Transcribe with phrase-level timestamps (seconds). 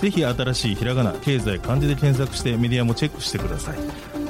[0.00, 3.78] ぜひ新しいひらがな経済漢字で検索してメディアもチェックしてください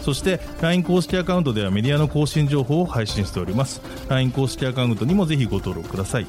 [0.02, 6.26] そして LINE 公式アカウントではメディアの更新情報を配信しております LINE 公式アカウントにもぜひご登録ください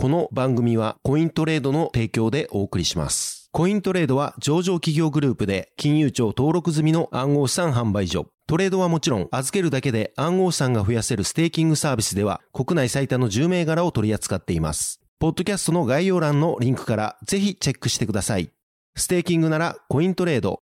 [0.00, 3.50] この番組はコイントレードの提供でお送りします。
[3.50, 8.28] コイントレードは上場企業グループで金融庁登録済みの暗号資産販売所。
[8.46, 15.00] トレードはもちろん預けるだけで暗号資産が増やせるステーキングサービスでは国内最多の10銘柄を取り扱っています。
[15.20, 18.52] ポッドキャストの概要欄のリンクからぜひチェックしてください。
[18.94, 20.60] ステーキングならコイントレード。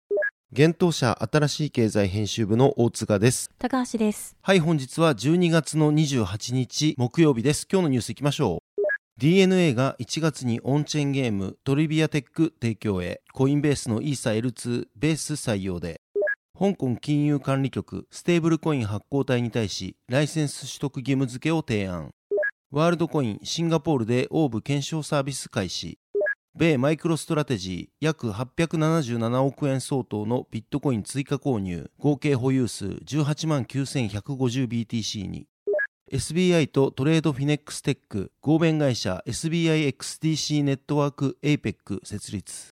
[0.51, 3.49] 幻冬舎新しい経済編集部の大塚です。
[3.59, 4.35] 高橋です。
[4.41, 7.65] はい、本日は12月の28日木曜日です。
[7.71, 8.81] 今日のニュースいきましょう。
[9.19, 16.01] DNA が1月にオンチェーンゲームトリビアテック提供へコインベースのイーサ L2 ベース採用で
[16.59, 22.11] 香港金融管理局ステーブルコイン発行体に対しライセンス取得義務付けを提案
[22.73, 25.99] ワールドコインシンガポールでオーブ検証サービス開始。
[26.55, 31.91] 米マイクロストラテジー約877億円相当のビットコイン追加購入。
[31.99, 35.47] 合計保有数18万 9150BTC に。
[36.13, 42.69] SBI とトレードフィネックステック合弁会社 SBIXDC ネットワーク APAC 設立。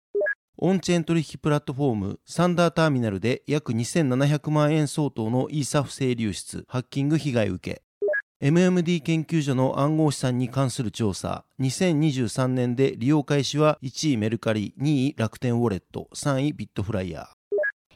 [0.60, 7.87] オンチェーン取引プラットフォームサンダーターミナルで約2700万円相当のイーサ不正流出ハッキング被害受け。
[8.40, 17.26] MMD 研究所の暗号資産に関する調査2023年で利用開始は1位メルカリ2位楽天ウォレット3位ビットフライヤー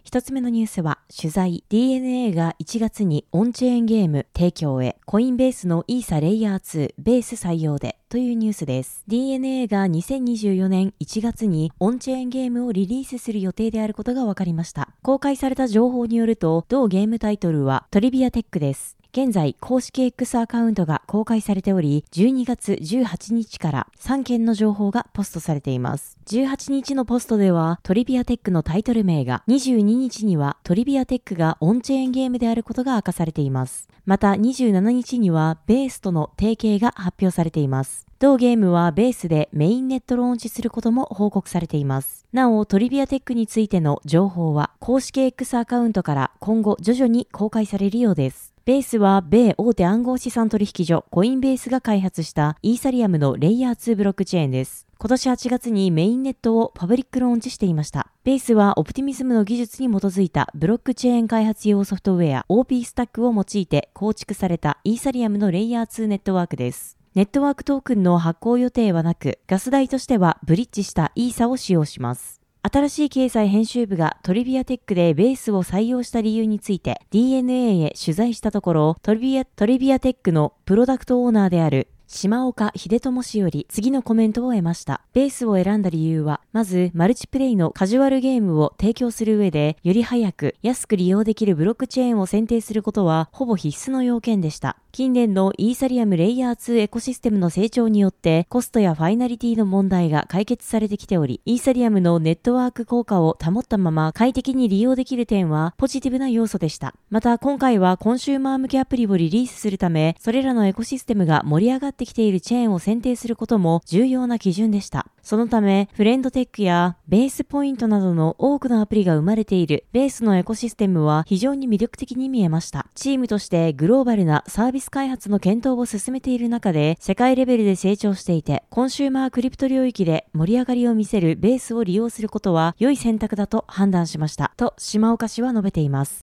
[0.03, 9.03] 一つ目のニュースは、取材 DNA が1月にオンチェーンゲーム提供へコインベースのイーサレイヤー2ベース採用でというニュースです。
[9.07, 14.89] DNA が2024年1月にオンチェーンゲームをリリースする予定であることが分かりました。
[15.03, 18.97] 公開された情報によると、同ゲームタイトルはトリビアテックです。
[19.13, 26.17] 現在、公式 X アカウントが公開されており、12月18日から3件の情報がポストされています。
[26.27, 33.89] 18日のポストでは、トリビアテックのタイトル名が、22日にはトリビアテックがオンチェーンゲームであることが明かされています。
[34.05, 38.07] また、27日にはベースとの提携が発表されています。
[38.17, 42.25] 同ゲームはベースでメインネットローンチすることも報告されています。
[42.31, 48.50] なお、トリビアテックについての情報は、公式 X アカウントから今後徐々に公開されるようです。
[48.63, 54.85] ベースは米大手暗号資産取引所コインベースが開発したイーサリアムのレイヤー2ブロックチェーンです。
[54.99, 58.11] 今年8月にメインネットをパブリックローンチしていました。
[58.23, 66.99] ベースはオプティミズムの技術に基づいたブロックチェーン開発用ソフトウェア OP スタックを用いて構築されたイーサリアムのレイヤー2ネットワークです。
[67.15, 72.40] ネットワークトークンの発行予定はなく、ガス代としてはブリッジしたイーサを使用します。
[72.63, 84.99] 新しい経済編集部がトリビアテックでベースを採用した理由について DNA へ取材したところトリビアトリビアテックのプロダクトオーナーである島岡秀友氏より次のコメントを得ました。
[85.13, 94.75] ベースを選んだ理由は、まず、マルチプレイのカジュアルゲームを提供する上で、より早く、安く利用できるブロックチェーンを選定することは、ほぼ必須の要件でした。
[94.91, 106.93] 近年のイーサリアムレイヤー2エコシステムの成長によって、コストやファイナリティの問題が解決されてきており、イーサリアムのネットワーク効果を保ったまま快適に利用できる点は、ポジティブな要素でした。
[107.09, 115.07] また、今回はコンシューマー向けアプリをリリースするため、それらのエコシステムが盛り上がってきているチェーンを選定することも重要な基準でした。
[115.21, 122.87] そのため、フレンドテックやベースポイントなどの多くのアプリが生まれているベースのエコシステムは非常に魅力的に見えました。
[122.95, 134.53] チームとしてグローバルなサービス開発の検討を進めている中で、世界レベルで成長していて、コンシューマークリプト領域で盛り上がりを見せるベースを利用することは良い選択だと判断しました。
[134.57, 136.30] と、島岡氏は述べています。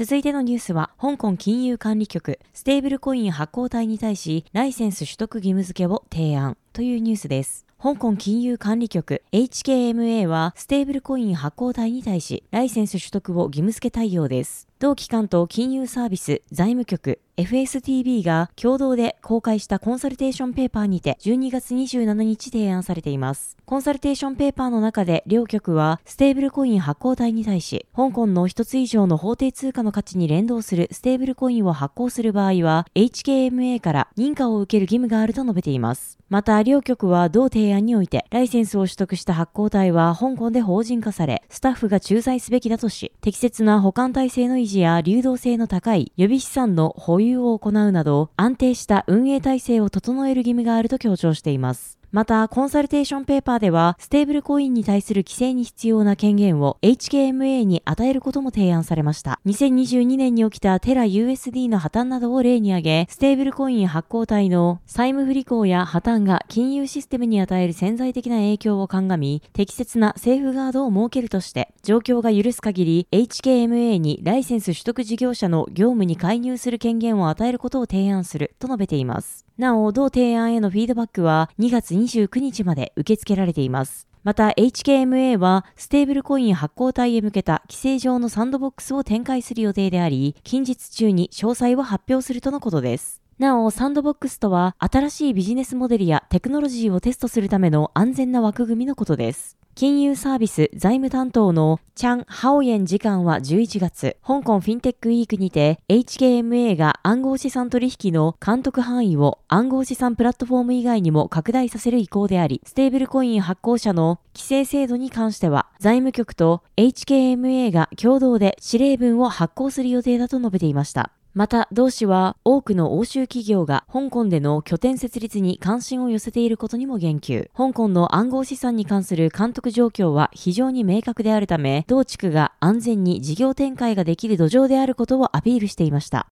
[0.00, 7.66] 続いてのニュースは、香港金融管理局、ステーブルコイン発行体に対し、ライセンス取得義務付けを提案というニュースです。
[7.78, 14.69] 香港金融管理局 HKMA はステーブルコイン発行体に対しライセンス取得を義務付け対応です。
[14.80, 23.58] 同機関と金融サービス財務局 FSTB が共同で公開したコンサルテーションペーパーにて12月27日提案されています。
[23.66, 36.20] コンサルテーションペーパーの中で両局はステーブルコイン発行体に対し、香港の一つ以上の法定通貨の価値に連動するステーブルコインを発行する場合は HKMA から認可を受ける義務があると述べています。
[36.30, 51.99] また、両局は同提案において、ライセンスを取得した発行体は香港で法人化され、スタッフが駐在すべきだとし、適切な保管体制の維持や流動性の高い予備資産の保有を行うなど、安定した運営体制を整える義務があると強調しています。
[52.12, 59.38] また、コンサルテーションペーパーでは、ステーブルコインに対する規制に必要な権限を HKMA に与えることも提案されました。
[59.46, 79.46] 2022年に起きたテラ USD の破綻などを例に挙げ、ステーブルコイン発行体の債務不履行や破綻が金融システムに与える潜在的な影響を鑑み、適切なセーフガードを設けるとして、状況が許す限り HKMA にライセンス取得事業者の業務に介入する権限を与えることを提案すると述べています。
[79.60, 84.08] なお、同提案へのフィードバックは2月29日まで受け付けられています。
[84.24, 93.20] また HKMA はステーブルコイン発行体へ向けた規制上のサンドボックスを展開する予定であり、近日中に詳細を発表するとのことです。
[93.38, 99.59] なお、サンドボックスとは新しいビジネスモデルやテクノロジーをテストするための安全な枠組みのことです。
[99.80, 121.10] 金融サービス財務担当のチャン・ハオエン次官は11月、香港フィンテックウィークにて HKMA が暗号資産取引の監督範囲を暗号資産プラットフォーム以外にも拡大させる意向であり、ステーブルコイン発行者の規制制度に関しては、財務局と HKMA が共同で指令文を発行する予定だと述べていました。
[121.32, 127.48] また、同氏は多くの欧州企業が香港での拠点設立に関心を寄せていることにも言及。
[127.56, 136.26] 香港の暗号資産に関する監督状況は非常に明確であるため、同地区が安全に事業展開ができる土壌であることをアピールしていました。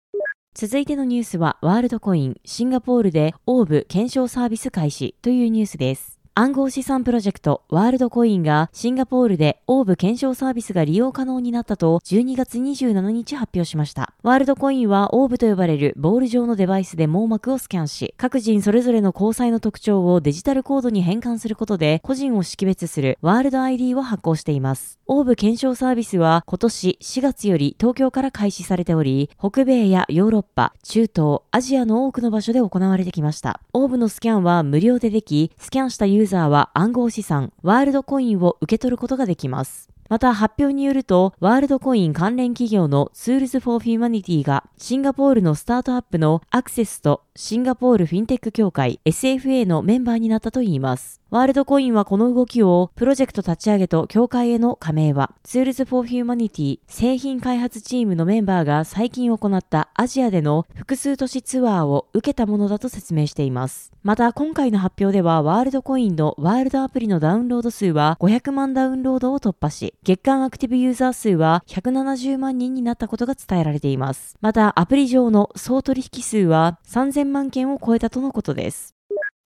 [0.54, 6.15] 続いてのニュースは、ワールドコイン、シンガポールでオーブ検証サービス開始というニュースです。
[6.38, 14.12] 暗号資産プロジェクトワールドコインがシンガポールでオーブ検証サービスが利用可能になったと12月27日発表しました。
[14.22, 24.98] ワールドコインはオーブと呼ばれるボール状のデバイスで網膜をスキャンし、各人それぞれの交際の特徴をデジタルコードに変換することで個人を識別するワールド ID を発行しています。
[25.06, 33.62] オーブ検証サービスは今年4月より東京から開始されており、北米やヨーロッパ、中東、アジアの多くの場所で行われてきました。
[33.72, 39.88] オーブのスキャンは無料ででき、スキャンしたユーーザーは暗号資産、ワールドコインを受け取ることができます。
[40.08, 51.20] また発表によると、ワールドコイン関連企業の Tools for Humanity がシンガポールのスタートアップのアクセスとシンガポールフィンテック協会 SFA のメンバーになったといいます。
[51.28, 63.92] ワールドコインはこの動きをプロジェクト立ち上げと協会への加盟は Tools for Humanity 製品開発チームのメンバーが最近行ったアジアでの複数都市ツアーを受けたものだと説明しています。
[64.02, 74.36] また今回の発表ではワールドコインのワールドアプリのダウンロード数は500万ダウンロードを突破し、月間アクティブユーザー数は170万人になったことが伝えられています。
[74.40, 78.94] またアプリ上の総取引数は3000万件を超えたとのことです。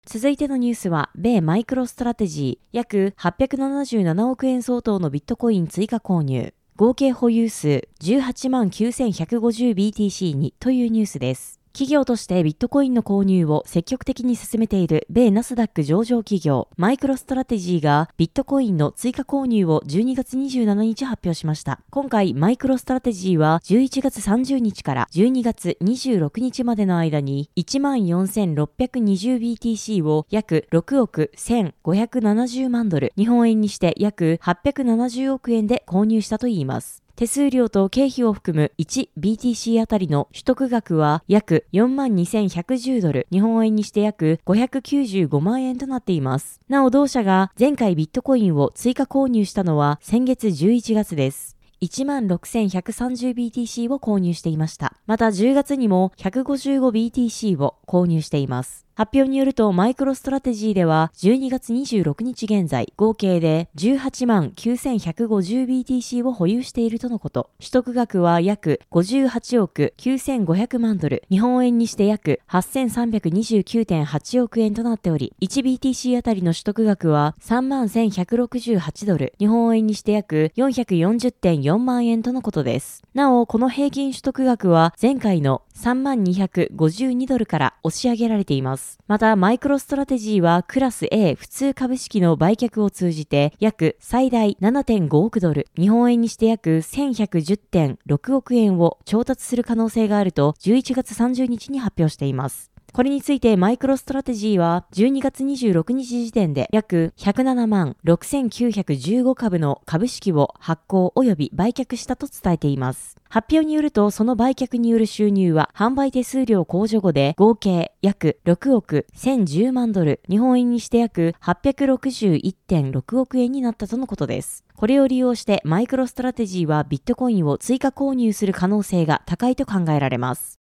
[0.06, 6.54] 続いてのニュースは、米マイクロストラテジー約877億円相当のビットコイン追加購入。
[6.76, 11.59] 合計保有数18万 9150BTC にというニュースです。
[11.72, 21.80] 企業としてビットコインの購入を積極的に進めている米ナスダック上場企業マイクロストラテジーがビットコインの追加購入を12月27日発表しました。
[21.90, 36.99] 今回マイクロストラテジーは11月30日から12月26日までの間に 14,620BTC を約6億1570万ドル、日本円にして約870億円で購入したといいます。
[37.16, 46.60] 手数料と経費を含む 1BTC あたりの取得額は約42,110ドル、日本円にして約595万円となっています。
[46.68, 51.56] なお同社が前回ビットコインを追加購入したのは先月11月です。
[51.82, 54.94] 16,130BTC を購入していました。
[55.06, 58.86] また10月にも 155BTC を購入しています。
[59.00, 67.48] 発表によるとマイクロストラテジーでは12月26日現在合計で18万 9150BTC を保有しているとのこと。
[67.60, 83.02] 取得額は約58億9500万ドル、日本円にして約8329.8億円となっており、1BTC あたりの取得額は3万1168ドル、日本円にして約440.4万円とのことです。
[83.14, 88.89] なお、この平均取得額は前回の3万252ドルから押し上げられています。
[89.06, 102.69] また、マイクロストラテジーはクラス A 普通株式の売却を通じて約最大7.5億ドル、日本円にして約1110.6億円を調達する可能性があると11月30日に発表しています。
[102.92, 113.16] これについてマイクロストラテジーは12月26日時点で約107万6915株の株式を発行及び売却したと伝えています。
[113.28, 124.64] 発表によるとその売却による収入は販売手数料控除後で合計約6億1010万ドル、日本円にして約861.6億円になったとのことです。
[124.74, 130.59] これを利用してマイクロストラテジーはビットコインを追加購入する可能性が高いと考えられます。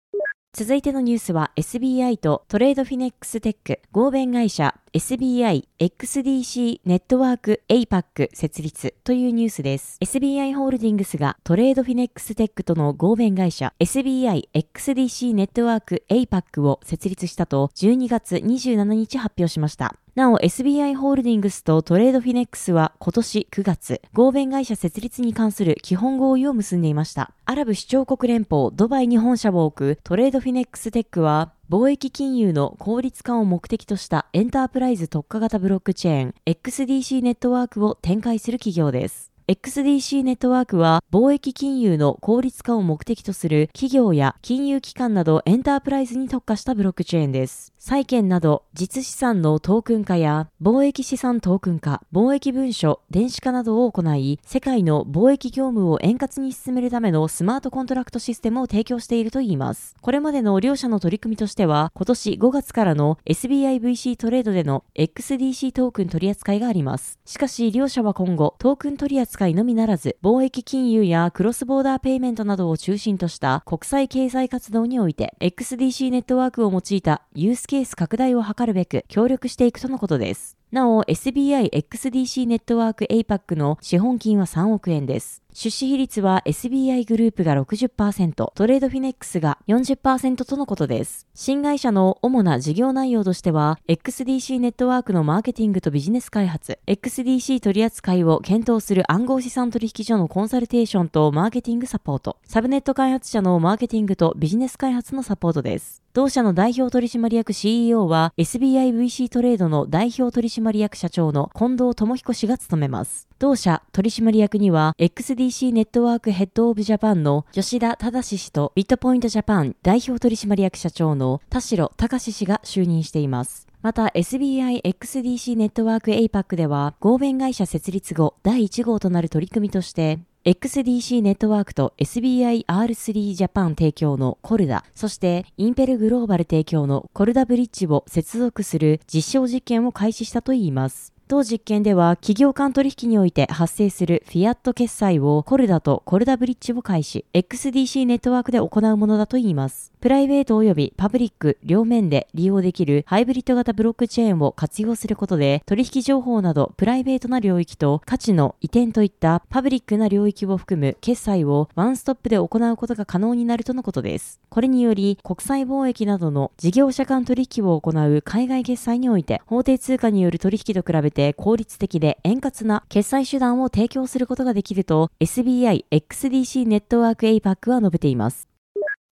[0.52, 9.98] 続いてのニュースは SBI と TradeFinex Tech 合弁会社 SBI XDC ネットワーク APAC 設立というニュースです。
[10.02, 19.96] SBI ホールディングスが TradeFinex Tech との合弁会社 SBI XDC ネットワーク APAC を設立したと12月27日発表しました。
[20.16, 27.32] なお SBI ホールディングスと TradeFinex は今年9月、合弁会社設立に関する基本合意を結んでいました。
[27.46, 39.32] アラブ首長国連邦ドバイに本社を置く TradeFinex Tech は貿易金融の効率化を目的としたエンタープライズ特化型ブロックチェーン XDC ネットワークを展開する企業です。
[39.48, 47.72] XDC ネットワークは貿易金融の効率化を目的とする企業や金融機関などエンタープライズに特化したブロックチェーンです。
[47.82, 59.96] 債券など実資産のトークン化や貿易資産トークン化、貿易文書、電子化などを行い、世界の貿易業務を円滑に進めるためのスマートコントラクトシステムを提供しているといいます。
[60.02, 67.18] これまでの両社の取り組みとしては、今年5月からの SBIVC トレードでの XDC トークン取り扱いがあります。
[67.24, 80.59] しかし、両社は今後、トークン取り扱いのみならず、貿易金融やクロスボーダーペイメントなどを中心とした国際経済活動において、XDC ネットワークを用いたユースケース拡大を図るべく協力していくとのことです。
[80.72, 85.42] なお、SBI XDC ネットワーク APAC の資本金は3億円です。
[85.52, 91.26] 出資比率は SBI グループが60%、トレードフィネックスが40%とのことです。
[91.34, 106.04] 新会社の主な事業内容としては、XDC ネットワークのマーケティングとビジネス開発、XDC 取扱いを検討する暗号資産取引所のコンサルテーションとマーケティングサポート、サブネット開発者のマーケティングとビジネス開発のサポートです。
[106.14, 113.28] 同社の代表取締役 CEO は SBIVC トレードの代表取締役社長の近藤智彦氏が務めます。
[113.40, 123.68] 同社取締役には XDC ネットワークヘッドオブジャパンの吉田忠氏とビットポイントジャパン代表取締役社長の田代隆氏が就任しています。
[123.82, 141.14] また SBI XDC ネットワーク APAC では合弁会社設立後第1号となる取り組みとして XDC ネットワークと SBIR3 ジャパン提供のコルダ、そしてインペルグローバル提供のコルダブリッジを接続する実証実験を開始したといいます。
[141.30, 149.94] 当実験では企業間取引において発生するフィアット決済をコルダとコルダブリッジを開始、XDC ネットワークで行うものだといいます。
[150.02, 164.40] プライベート及びパブリック両面で利用できるハイブリッド型ブロックチェーンを活用することで取引情報などプライベートな領域と価値の移転といったパブリックな領域を含む決済をワンストップで行うことが可能になるとのことです。
[164.50, 178.50] これにより国際貿易などの事業者間取引を行う海外決済において法定通貨による取引と比べて効率的で円滑な決済手段を提供することができると SBI XDC ネットワーク APAC は述べています。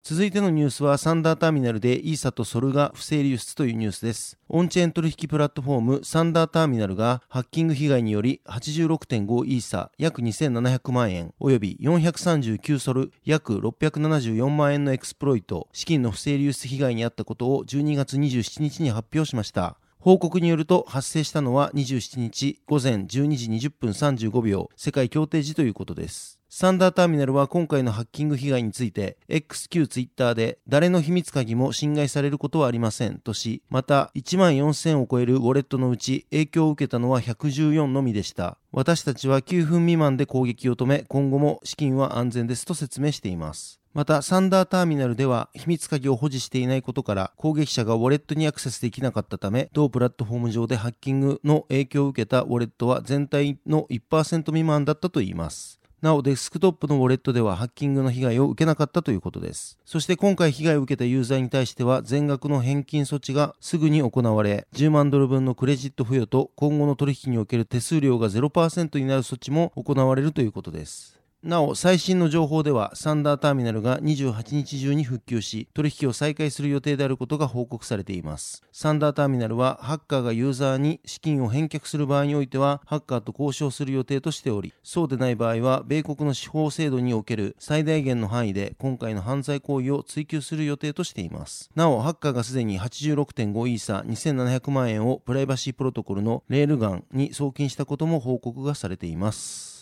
[0.09, 4.39] 続いてのニュースは Thunder Terminal でイーサとソルが不正流出というニュースです。
[4.49, 19.77] オンチェーン取引プラットフォーム Thunder Terminal がハッキング被害により86.5イーサ約2700万円および439ソル約674万円のエクスプロイト資金の不正流出被害に遭ったことを12月27日に発表しました。
[20.07, 26.36] 報告によると発生したのは27日午前12時20分35秒世界協定時ということです。
[26.49, 55.81] Thunder Terminal は今回のハッキング被害について XQ ツイッターで誰の秘密鍵も侵害されることはありませんとしまた1万4000を超えるウォレットのうち影響を受けたのは114のみでした私たちは9分未満で攻撃を止め今後も資金は安全ですと説明していますまた、サンダーターミナルでは秘密鍵を保持していないことから、攻撃者がウォレットにアクセスできなかったため、同プラットフォーム上でハッキングの影響を受けたウォレットは全体の1%未満だったといいます。
[56.07, 59.77] なお、デスクトップのウォレットではハッキングの被害を受けなかったということです。
[59.85, 71.16] そして今回被害を受けたユーザーに対しては全額の返金措置がすぐに行われ、10万ドル分のクレジット付与と今後の取引における手数料が0%になる措置も行われるということです。
[71.43, 78.65] なお、最新の情報では、サンダーターミナルが28日中に復旧し、取引を再開する予定であることが報告されています。
[78.73, 91.71] サンダーターミナルは、ハッカーがユーザーに資金を返却する場合においては、ハッカーと交渉する予定としており、そうでない場合は、米国の司法制度における最大限の範囲で、今回の犯罪行為を追及する予定としています。
[91.77, 99.76] なお、ハッカーがすでに86.5イーサ2700万円をプライバシープロトコルのレールガンに送金したことも報告がされています。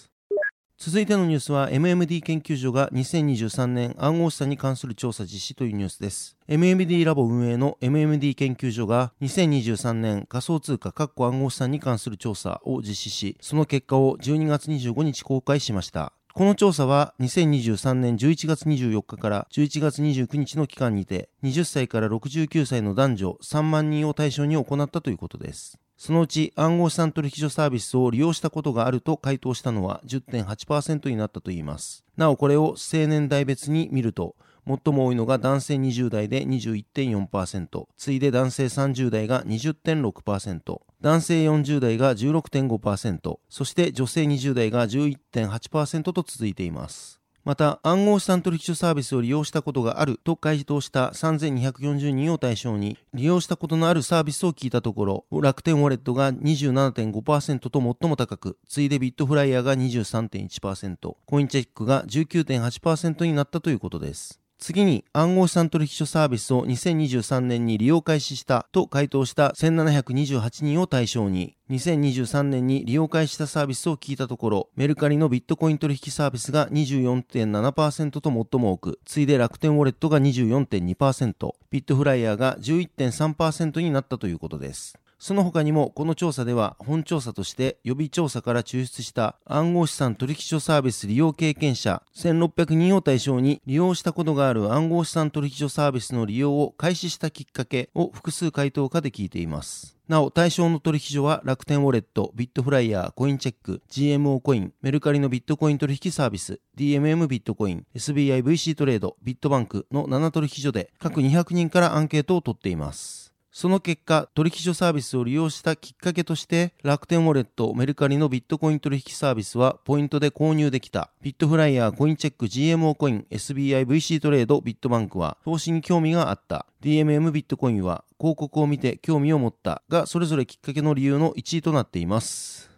[0.87, 6.37] 続いてのニュースは MMD 研究所が2023年暗号資産に関する調査実施というニュースです。
[6.47, 16.13] MMD ラボ運営の MMD 研究所が2023年仮想通貨暗号資産に関する調査を実施し、その結果を12月25日公開しました。
[16.35, 25.79] この調査は2023年11月24日から11月29日の期間にて20歳から69歳の男女3万人を対象に行ったということです。
[25.97, 32.05] そのうち暗号資産取引所サービスを利用したことがあると回答したのは10.8%になったといいます。
[32.17, 34.37] なおこれを青年代別に見ると、
[34.67, 47.24] 最も多いのが男性20代で21.4%、次いで男性30代が20.6%、男性40代が16.5%、そして女性20代が11.8%と続いています。
[47.45, 64.44] また、暗号資産取引所サービスを利用したことがあると回答した3240人を対象に、利用したことのあるサービスを聞いたところ、楽天ウォレットが27.5%と最も高く、次いでビットフライヤーが23.1%、コインチェックが19.8%になったということです。
[64.67, 84.99] 次に暗号資産取引所サービスを2023年に利用開始したと回答した1728人を対象に2023年に利用開始したサービスを聞いたところメルカリのビットコイン取引サービスが24.7%と最も多く次いで楽天ウォレットが24.2%ビットフライヤーが11.3%になったということです。
[85.19, 99.95] その他にもこの調査では本調査として予備調査から抽出した暗号資産取引所サービス利用経験者1600人を対象に利用したことがある暗号資産取引所サービスの利用を開始したきっかけを複数回答下で聞いています。
[100.07, 113.24] なお、対象の取引所は楽天ウォレット、ビットフライヤー、コインチェック、GMO コイン、メルカリのビットコイン取引サービス、DMM ビットコイン、SBIVC トレード、ビットバンクの7取引所で各200人からアンケートを取っています。
[113.55, 121.13] その結果、取引所サービスを利用したきっかけとして、楽天ウォレット、メルカリのビットコイン取引サービスはポイントで購入できた。
[121.23, 126.67] ビットフライヤー、コインチェック、GMO コイン、SBI、VC トレード、ビットバンクは投資に興味があった。
[126.83, 132.74] DMM ビットコインは広告を見て興味を持ったが、それぞれきっかけの理由の1位となっています。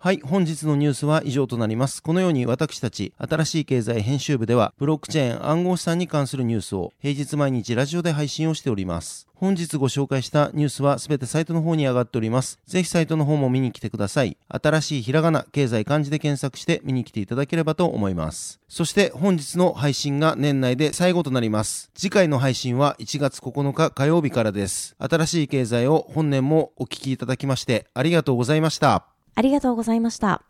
[0.00, 2.04] はい、本日のニュースは以上となります。
[2.04, 9.26] このように私たち、新しい経済編集部では、ブロックチェーン暗号資産に関するニュースを平日毎日ラジオで配信をしております。
[9.34, 12.60] 本日ご紹介したニュースはすべてサイトの方に上がっております。
[12.64, 14.36] ぜひサイトの方も見に来てください。
[14.46, 18.60] 新しいひらがな、経済漢字で検索して見に来ていただければと思います。
[18.68, 21.90] そして本日の配信が年内で最後となります。
[21.96, 24.94] 次回の配信は1月9日火曜日からです。
[25.00, 29.17] 新しい経済を本年もお聞きいただきましてありがとうございました。
[29.34, 30.47] ありがとうございました。